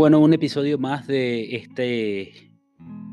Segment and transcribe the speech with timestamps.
[0.00, 2.32] Bueno, un episodio más de este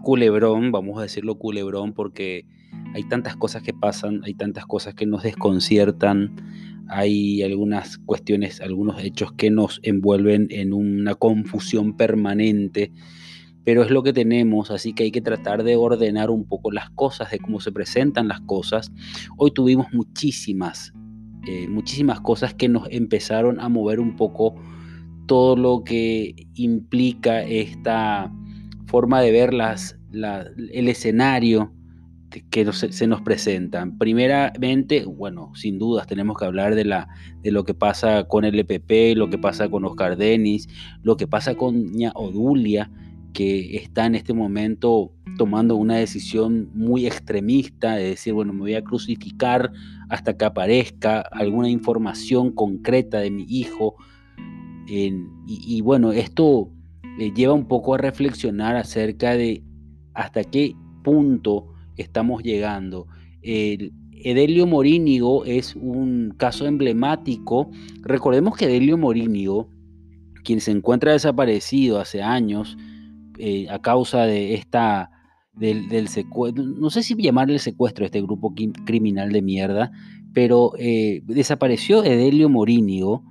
[0.00, 2.46] culebrón, vamos a decirlo culebrón, porque
[2.94, 6.36] hay tantas cosas que pasan, hay tantas cosas que nos desconciertan,
[6.88, 12.90] hay algunas cuestiones, algunos hechos que nos envuelven en una confusión permanente,
[13.62, 16.88] pero es lo que tenemos, así que hay que tratar de ordenar un poco las
[16.88, 18.90] cosas, de cómo se presentan las cosas.
[19.36, 20.94] Hoy tuvimos muchísimas,
[21.46, 24.54] eh, muchísimas cosas que nos empezaron a mover un poco
[25.30, 28.32] todo lo que implica esta
[28.86, 31.72] forma de ver las, el escenario
[32.50, 33.88] que se nos presenta.
[33.96, 37.06] Primeramente, bueno, sin dudas tenemos que hablar de, la,
[37.42, 40.66] de lo que pasa con el EPP, lo que pasa con Oscar Denis,
[41.04, 42.90] lo que pasa con Ña Odulia,
[43.32, 48.74] que está en este momento tomando una decisión muy extremista de decir, bueno, me voy
[48.74, 49.70] a crucificar
[50.08, 53.94] hasta que aparezca alguna información concreta de mi hijo,
[54.92, 56.70] y, bueno, esto
[57.18, 59.62] eh, lleva un poco a reflexionar acerca de
[60.14, 60.74] hasta qué
[61.04, 63.06] punto estamos llegando.
[63.42, 67.70] El, Edelio Morínigo es un caso emblemático.
[68.02, 69.70] Recordemos que Edelio Morínigo,
[70.44, 72.76] quien se encuentra desaparecido hace años
[73.38, 75.10] eh, a causa de esta
[75.54, 78.54] del, secuestro, no sé si llamarle secuestro a este grupo
[78.86, 79.92] criminal de mierda,
[80.32, 83.22] pero eh, desapareció Edelio Morínigo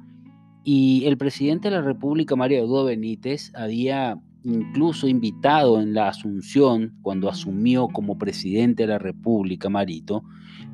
[0.64, 6.94] y el presidente de la República, Mario Eduardo Benítez, había incluso invitado en la asunción,
[7.02, 10.24] cuando asumió como presidente de la República, Marito,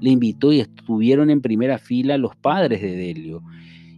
[0.01, 3.43] le invitó y estuvieron en primera fila los padres de Delio.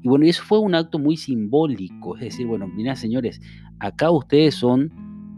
[0.04, 3.42] Y bueno, eso fue un acto muy simbólico, es decir, bueno, mira señores,
[3.80, 4.92] acá ustedes son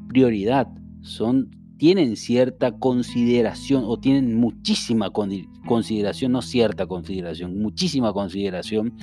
[0.09, 0.67] prioridad,
[1.01, 8.93] son tienen cierta consideración o tienen muchísima consideración, no cierta consideración, muchísima consideración,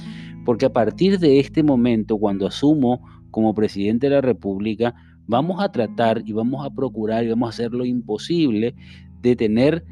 [0.44, 4.94] porque a partir de este momento, cuando asumo como presidente de la República,
[5.26, 8.74] vamos a tratar y vamos a procurar y vamos a hacer lo imposible
[9.22, 9.82] de tener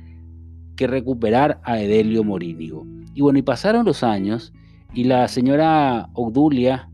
[0.77, 2.87] que recuperar a Edelio Morínigo.
[3.15, 4.53] Y bueno, y pasaron los años
[4.93, 6.91] y la señora Obdulia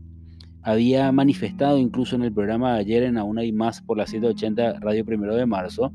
[0.63, 4.79] había manifestado incluso en el programa de ayer en Aún hay más por la 180
[4.79, 5.91] Radio Primero de Marzo,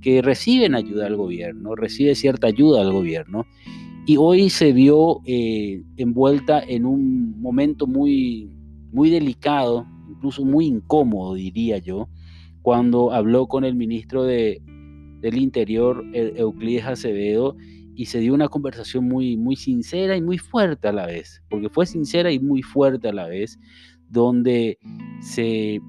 [0.00, 3.46] que reciben ayuda al gobierno, recibe cierta ayuda al gobierno,
[4.04, 8.50] y hoy se vio eh, envuelta en un momento muy,
[8.92, 12.08] muy delicado, incluso muy incómodo, diría yo,
[12.62, 14.60] cuando habló con el ministro de,
[15.20, 17.56] del Interior, Euclides Acevedo,
[17.94, 21.68] y se dio una conversación muy, muy sincera y muy fuerte a la vez, porque
[21.68, 23.58] fue sincera y muy fuerte a la vez,
[24.12, 24.78] donde
[25.20, 25.80] se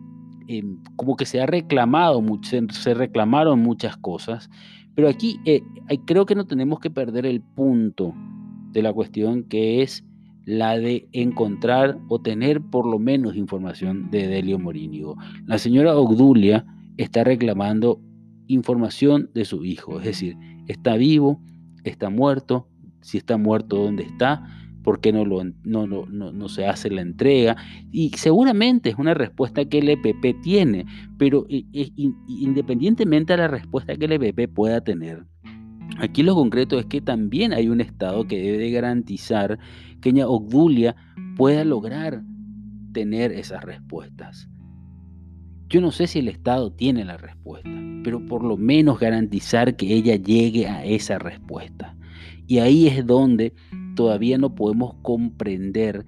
[0.47, 4.49] em, como que se ha reclamado, se, reclamaron muchas cosas,
[4.95, 5.61] pero aquí eh,
[6.05, 8.13] creo que no tenemos que perder el punto
[8.71, 10.03] de la cuestión que es
[10.45, 15.15] la de encontrar o tener por lo menos información de Delio Morínigo.
[15.45, 16.65] La señora Ogdulia
[16.97, 18.01] está reclamando
[18.47, 21.39] información de su hijo, es decir, está vivo,
[21.83, 22.67] está muerto,
[23.01, 24.43] si está muerto, ¿dónde está?
[24.83, 27.55] ¿Por qué no, lo, no, no, no, se hace la entrega?
[27.91, 30.85] Y seguramente es una respuesta que el EPP tiene,
[31.17, 35.25] pero independientemente de la respuesta que el EPP pueda tener,
[35.99, 39.57] aquí lo concreto es que también hay un Estado que debe garantizar
[40.01, 40.95] que Ogdulia
[41.37, 42.23] pueda lograr
[42.93, 44.49] tener esas respuestas.
[45.69, 47.69] Yo no sé si el Estado tiene la respuesta,
[48.03, 51.95] pero por lo menos garantizar que ella llegue a esa respuesta.
[52.45, 53.53] Y ahí es donde
[53.95, 56.05] todavía no podemos comprender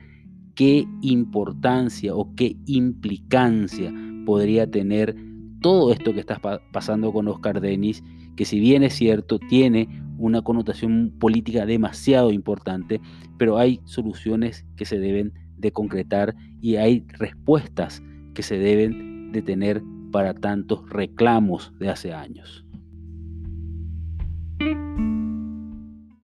[0.56, 3.94] qué importancia o qué implicancia
[4.25, 5.16] podría tener
[5.62, 6.40] todo esto que está
[6.72, 8.03] pasando con Oscar Denis,
[8.35, 9.88] que si bien es cierto, tiene
[10.18, 13.01] una connotación política demasiado importante,
[13.38, 18.03] pero hay soluciones que se deben de concretar y hay respuestas
[18.34, 19.81] que se deben de tener
[20.12, 22.65] para tantos reclamos de hace años.